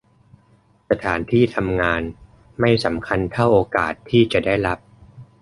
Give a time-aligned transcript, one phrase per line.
[0.89, 2.01] สถานที่ทำงาน
[2.59, 4.79] ไม่สำคัญเท่าโอกาสที่จะได้รับ